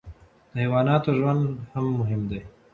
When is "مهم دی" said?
1.99-2.41